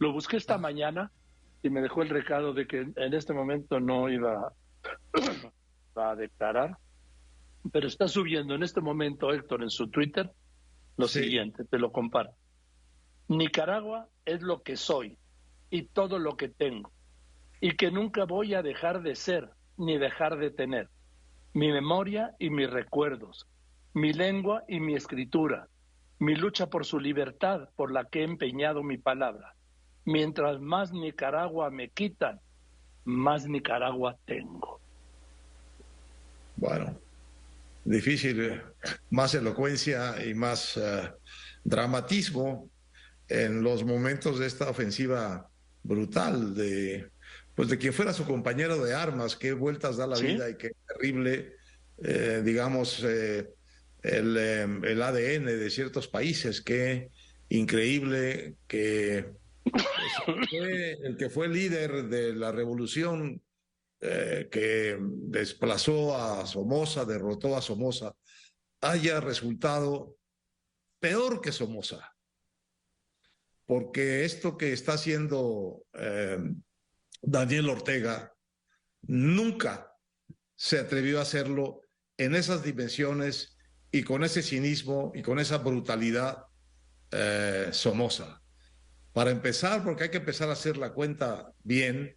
[0.00, 1.12] Lo busqué esta mañana
[1.62, 4.50] y me dejó el recado de que en este momento no iba
[5.94, 6.78] a declarar,
[7.70, 10.32] pero está subiendo en este momento Héctor en su Twitter
[10.96, 12.34] lo siguiente, te lo comparto.
[13.28, 15.18] Nicaragua es lo que soy
[15.68, 16.90] y todo lo que tengo,
[17.60, 20.88] y que nunca voy a dejar de ser ni dejar de tener.
[21.52, 23.46] Mi memoria y mis recuerdos,
[23.92, 25.68] mi lengua y mi escritura,
[26.18, 29.54] mi lucha por su libertad por la que he empeñado mi palabra.
[30.10, 32.40] Mientras más Nicaragua me quitan,
[33.04, 34.80] más Nicaragua tengo.
[36.56, 36.98] Bueno,
[37.84, 38.60] difícil, eh,
[39.10, 41.12] más elocuencia y más eh,
[41.62, 42.68] dramatismo
[43.28, 45.48] en los momentos de esta ofensiva
[45.84, 47.08] brutal de
[47.54, 50.72] pues de quien fuera su compañero de armas, qué vueltas da la vida y qué
[50.88, 51.52] terrible,
[52.02, 53.46] eh, digamos, el,
[54.02, 57.10] el, ADN de ciertos países, qué
[57.48, 59.40] increíble que
[60.52, 63.42] el que fue líder de la revolución
[64.00, 68.16] eh, que desplazó a Somoza, derrotó a Somoza,
[68.80, 70.16] haya resultado
[71.00, 72.16] peor que Somoza.
[73.66, 76.38] Porque esto que está haciendo eh,
[77.22, 78.32] Daniel Ortega
[79.02, 79.92] nunca
[80.56, 81.82] se atrevió a hacerlo
[82.16, 83.56] en esas dimensiones
[83.92, 86.46] y con ese cinismo y con esa brutalidad
[87.10, 88.39] eh, Somoza.
[89.12, 92.16] Para empezar, porque hay que empezar a hacer la cuenta bien,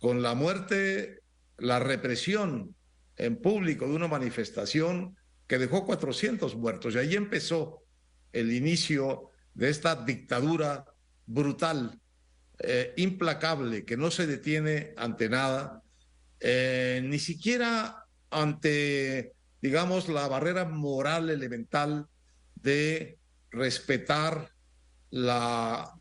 [0.00, 1.20] con la muerte,
[1.58, 2.74] la represión
[3.16, 6.94] en público de una manifestación que dejó 400 muertos.
[6.94, 7.82] Y ahí empezó
[8.32, 10.84] el inicio de esta dictadura
[11.26, 12.00] brutal,
[12.60, 15.82] eh, implacable, que no se detiene ante nada,
[16.40, 22.06] eh, ni siquiera ante, digamos, la barrera moral elemental
[22.54, 23.18] de
[23.50, 24.52] respetar
[25.10, 25.94] la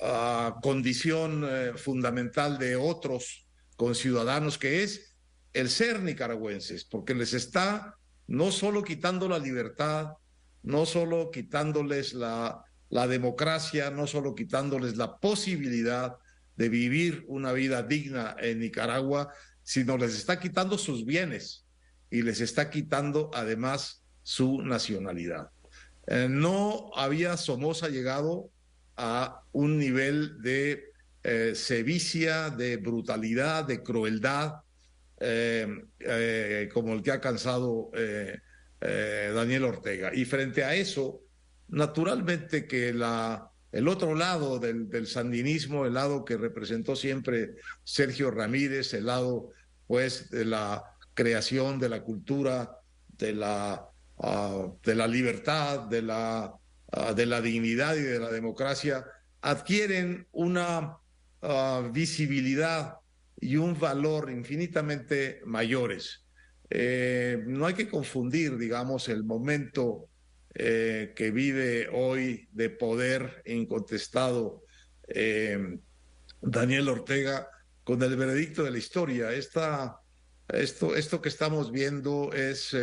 [0.00, 5.14] ah, condición eh, fundamental de otros con ciudadanos, que es
[5.52, 10.14] el ser nicaragüenses, porque les está no solo quitando la libertad,
[10.62, 16.16] no solo quitándoles la, la democracia, no solo quitándoles la posibilidad
[16.56, 19.32] de vivir una vida digna en Nicaragua,
[19.62, 21.66] sino les está quitando sus bienes
[22.10, 25.50] y les está quitando además su nacionalidad.
[26.06, 28.50] Eh, no había Somoza llegado
[28.96, 34.56] a un nivel de eh, sevicia, de brutalidad, de crueldad,
[35.20, 35.66] eh,
[36.00, 37.90] eh, como el que ha cansado
[38.80, 40.14] Daniel Ortega.
[40.14, 41.22] Y frente a eso,
[41.68, 48.30] naturalmente que la, el otro lado del, del, sandinismo, el lado que representó siempre Sergio
[48.30, 49.52] Ramírez, el lado
[49.86, 50.84] pues de la
[51.14, 52.78] creación de la cultura,
[53.18, 53.88] de la,
[54.18, 56.52] ah, de la libertad, de la,
[56.96, 59.04] ah, de la dignidad y de la democracia,
[59.40, 60.98] adquieren una
[61.46, 62.96] Ah, visibilidad
[63.38, 66.24] y un valor infinitamente mayores.
[66.70, 70.08] Eh, no hay que confundir, digamos, el momento
[70.54, 74.62] eh, que vive hoy de poder incontestado
[75.06, 75.78] eh,
[76.40, 77.46] Daniel Ortega
[77.84, 79.30] con el veredicto de la historia.
[79.30, 79.98] Esta,
[80.48, 82.74] esto, esto que estamos viendo es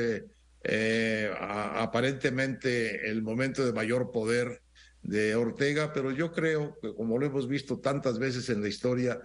[1.39, 4.61] aparentemente el momento de mayor poder
[5.03, 9.19] de Ortega, pero yo creo que como lo hemos visto tantas veces en la historia,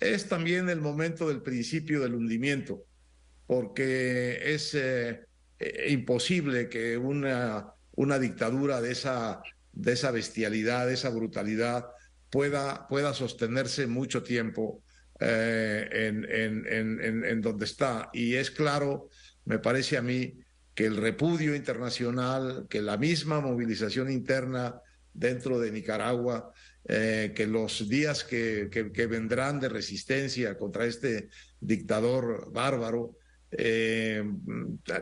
[0.00, 2.84] es también el momento del principio del hundimiento,
[3.46, 5.26] porque es eh,
[5.58, 11.86] eh, imposible que una, una dictadura de esa, de esa bestialidad, de esa brutalidad,
[12.30, 14.82] pueda, pueda sostenerse mucho tiempo
[15.20, 18.08] eh, en donde está.
[18.12, 19.10] Y es claro,
[19.44, 20.39] me parece a mí,
[20.74, 24.80] que el repudio internacional, que la misma movilización interna,
[25.12, 26.52] dentro de Nicaragua,
[26.84, 31.28] eh, que los días que, que, vendrán de resistencia contra este
[31.60, 33.16] dictador bárbaro
[33.50, 34.24] eh,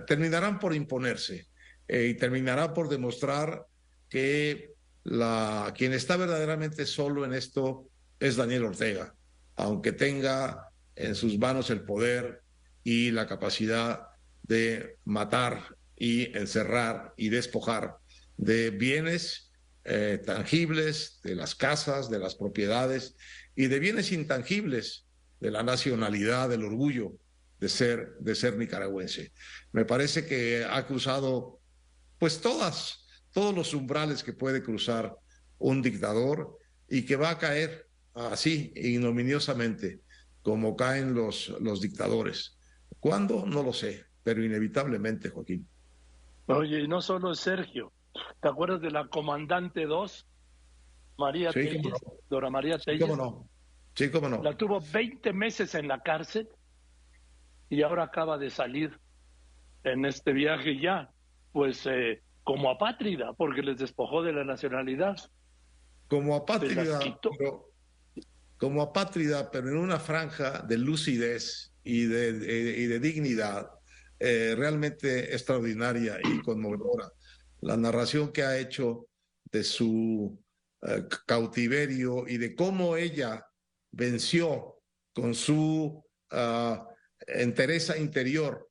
[0.06, 1.46] terminarán por imponerse
[1.86, 3.64] eh, y terminará por demostrar
[4.08, 4.72] que
[5.04, 9.14] la, quien está verdaderamente solo en esto es Daniel Ortega,
[9.54, 12.42] aunque tenga en sus manos el poder
[12.82, 14.08] y la capacidad
[14.48, 17.98] de matar y encerrar y despojar
[18.36, 19.52] de bienes
[19.84, 23.16] eh, tangibles, de las casas, de las propiedades
[23.54, 25.06] y de bienes intangibles,
[25.40, 27.12] de la nacionalidad, del orgullo
[27.60, 29.32] de ser, de ser nicaragüense.
[29.72, 31.60] Me parece que ha cruzado
[32.18, 35.16] pues todas, todos los umbrales que puede cruzar
[35.58, 36.58] un dictador
[36.88, 40.00] y que va a caer así, ignominiosamente,
[40.42, 42.58] como caen los, los dictadores.
[43.00, 43.46] ¿Cuándo?
[43.46, 45.66] No lo sé, pero inevitablemente, Joaquín.
[46.48, 47.94] Oye, y no solo Sergio,
[48.42, 50.26] ¿Te acuerdas de la Comandante 2?
[51.16, 51.94] María Telles,
[52.28, 53.00] Dora María Telles.
[53.00, 53.48] cómo no.
[53.94, 54.42] Sí, cómo no.
[54.42, 56.46] La tuvo 20 meses en la cárcel
[57.70, 59.00] y ahora acaba de salir
[59.84, 61.10] en este viaje ya,
[61.52, 65.16] pues eh, como apátrida, porque les despojó de la nacionalidad.
[66.06, 67.00] Como apátrida,
[67.38, 67.70] pero,
[68.58, 72.28] como apátrida, pero en una franja de lucidez y de,
[72.76, 73.77] y de dignidad
[74.20, 77.12] eh, realmente extraordinaria y conmovedora.
[77.60, 79.08] La narración que ha hecho
[79.50, 80.38] de su
[80.82, 83.46] eh, cautiverio y de cómo ella
[83.90, 84.80] venció
[85.12, 86.76] con su uh,
[87.26, 88.70] entereza interior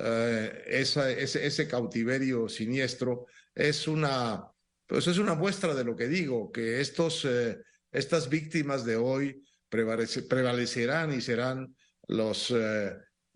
[0.00, 4.44] uh, esa, ese, ese, cautiverio siniestro, es una,
[4.86, 7.56] pues es una muestra de lo que digo, que estos, uh,
[7.92, 11.76] estas víctimas de hoy prevalecerán y serán
[12.08, 12.52] los,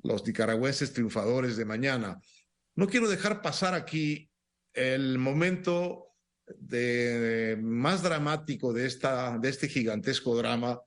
[0.03, 2.21] los nicaragüenses triunfadores de mañana.
[2.75, 4.31] No quiero dejar pasar aquí
[4.73, 6.09] el momento
[7.61, 10.81] más dramático de, esta, de este gigantesco drama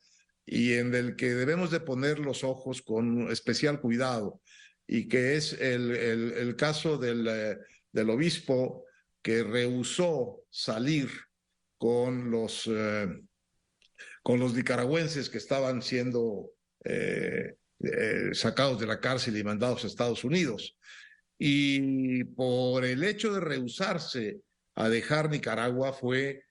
[0.45, 4.41] y en el que debemos de poner los ojos con especial cuidado
[4.87, 7.57] y que es el, el, caso del, eh,
[7.91, 8.85] del, obispo
[9.21, 11.09] que rehusó salir
[11.77, 13.07] con los, eh,
[14.23, 16.51] con los nicaragüenses que estaban siendo
[16.83, 17.55] eh,
[18.33, 20.77] sacados de la cárcel y mandados a Estados Unidos.
[21.37, 24.41] Y por el hecho de rehusarse
[24.75, 26.43] a dejar Nicaragua fue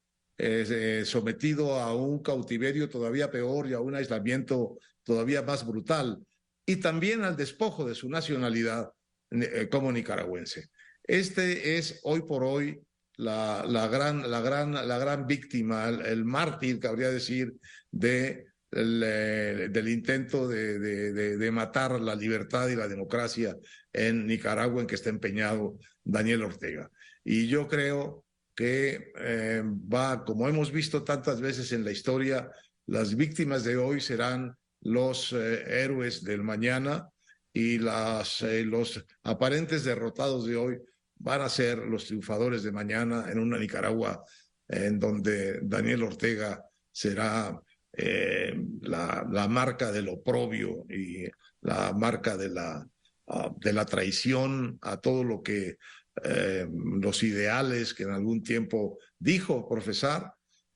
[0.43, 6.19] eh, sometido a un cautiverio todavía peor y a un aislamiento todavía más brutal,
[6.67, 8.91] y también al despojo de su nacionalidad
[9.31, 10.71] eh, como nicaragüense.
[11.03, 12.81] Este es hoy por hoy
[13.17, 17.53] la, la, gran, la, gran, la gran víctima, el, mártir, cabría decir,
[17.91, 23.57] de, eh, del intento de, de, de, matar la libertad y la democracia
[23.93, 26.91] en Nicaragua en que está empeñado Daniel Ortega.
[27.25, 28.25] Y yo creo
[28.55, 32.51] que eh, va, como hemos visto tantas veces en la historia,
[32.87, 37.09] las víctimas de hoy serán los eh, héroes del mañana
[37.53, 40.79] y las, eh, los aparentes derrotados de hoy
[41.17, 44.25] van a ser los triunfadores de mañana en una Nicaragua
[44.69, 47.61] en donde Daniel Ortega será
[47.93, 51.27] la, la, marca del oprobio y
[51.63, 52.87] la marca de la,
[53.27, 55.77] ah, de la traición a todo lo que
[56.25, 56.67] eh,
[57.01, 60.35] los ideales que en algún tiempo dijo profesar,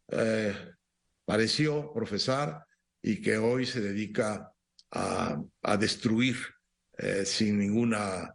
[0.08, 0.54] eh,
[1.24, 2.64] pareció profesar
[3.02, 4.50] y que hoy se dedica
[4.92, 5.42] a,
[5.78, 6.36] destruir
[6.98, 8.32] eh, sin ninguna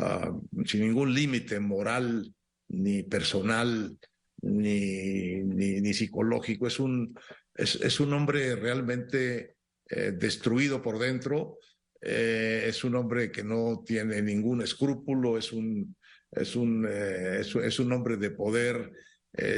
[0.00, 2.32] uh, sin ningún límite moral
[2.68, 3.98] ni personal
[4.40, 6.66] ni, ni, psicológico.
[6.66, 7.14] Es un,
[7.58, 9.56] es, es un hombre realmente
[9.90, 11.58] eh, destruido por dentro,
[12.00, 15.96] eh, es un hombre que no tiene ningún escrúpulo, es un,
[16.30, 18.92] es un, eh, es, un hombre de poder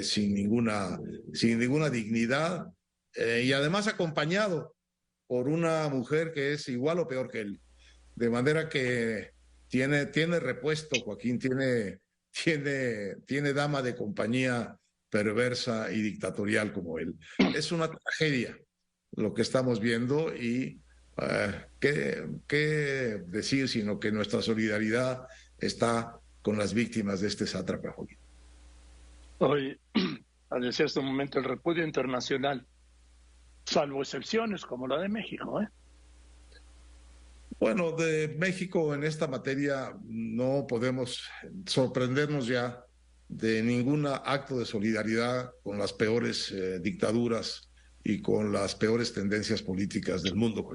[0.02, 0.98] sin, ninguna,
[1.32, 2.66] sin ninguna dignidad
[3.16, 4.74] y además acompañado
[5.26, 7.60] por una mujer que es igual o peor que él.
[8.14, 9.30] De manera que
[9.68, 12.00] tiene, tiene repuesto, Joaquín, tiene,
[12.30, 14.76] tiene, tiene dama de compañía
[15.10, 17.14] perversa y dictatorial como él.
[17.54, 18.56] Es una tragedia
[19.16, 20.80] lo que estamos viendo y
[21.80, 25.26] qué, qué decir, sino que nuestra solidaridad
[25.58, 27.94] está con las víctimas de este sátrapa,
[29.38, 29.78] Hoy,
[30.50, 32.66] al decir este momento, el repudio internacional,
[33.64, 35.68] salvo excepciones como la de México, ¿eh?
[37.58, 41.28] Bueno, de México en esta materia no podemos
[41.66, 42.82] sorprendernos ya
[43.30, 47.70] de ningún acto de solidaridad con las peores eh, dictaduras
[48.02, 50.68] y con las peores tendencias políticas del mundo.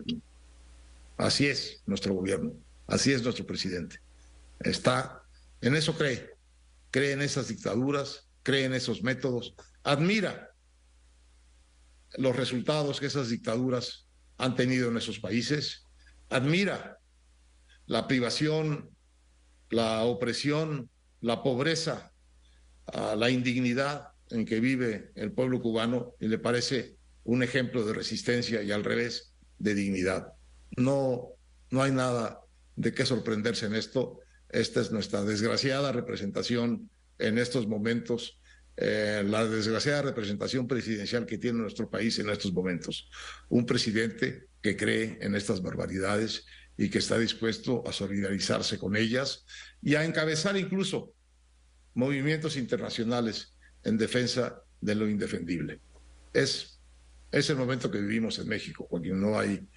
[1.18, 2.54] Así es nuestro gobierno,
[2.88, 4.00] así es nuestro presidente.
[4.62, 5.22] Está
[5.60, 6.30] en eso cree,
[6.92, 10.52] cree en esas dictaduras, cree en esos métodos, admira
[12.18, 14.08] los resultados que esas dictaduras
[14.38, 15.84] han tenido en esos países,
[16.30, 17.00] admira
[17.86, 18.92] la privación,
[19.70, 22.14] la opresión, la pobreza,
[22.88, 27.94] ah, la indignidad en que vive el pueblo cubano y le parece un ejemplo de
[27.94, 30.34] resistencia y al revés de dignidad.
[30.78, 31.30] No,
[31.72, 32.42] no hay nada
[32.76, 34.20] de qué sorprenderse en esto.
[34.50, 38.40] Esta es nuestra desgraciada representación en estos momentos,
[38.78, 43.10] eh, la desgraciada representación presidencial que tiene nuestro país en estos momentos.
[43.50, 46.46] Un presidente que cree en estas barbaridades
[46.78, 49.46] y que está dispuesto a solidarizarse con ellas
[49.82, 51.15] y a encabezar incluso
[51.96, 55.80] movimientos internacionales en defensa de lo indefendible.
[56.34, 56.80] Es,
[57.32, 59.68] es el momento que vivimos en México, porque no hay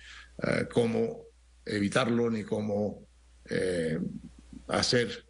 [0.43, 1.25] eh, cómo
[1.65, 3.07] evitarlo ni cómo
[3.49, 3.99] eh,
[4.69, 5.27] hacer,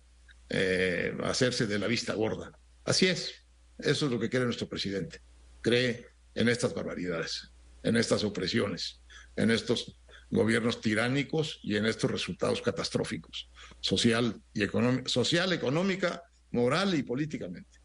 [0.49, 2.53] eh, hacerse de la vista gorda.
[2.85, 3.47] Así es,
[3.79, 5.21] eso es lo que quiere nuestro presidente.
[5.61, 7.51] Cree en estas barbaridades,
[7.83, 9.01] en estas opresiones,
[9.37, 9.99] en estos
[10.31, 14.67] gobiernos tiránicos y en estos resultados catastróficos, social, y
[15.07, 17.79] social, económica, moral y políticamente.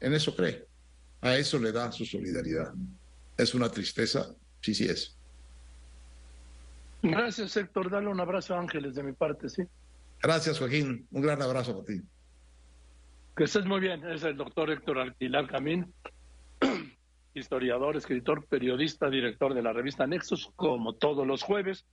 [0.00, 0.66] En eso cree.
[1.20, 2.72] A eso le da su solidaridad.
[3.36, 5.16] Es una tristeza, sí, sí es.
[7.02, 7.90] Gracias, Héctor.
[7.90, 9.62] Dale un abrazo a Ángeles de mi parte, sí.
[10.22, 11.06] Gracias, Joaquín.
[11.10, 12.02] Un gran abrazo para ti.
[13.36, 14.04] Que estés muy bien.
[14.08, 15.92] Es el doctor Héctor Alquilar Camín,
[17.34, 21.84] historiador, escritor, periodista, director de la revista Nexos, como todos los jueves.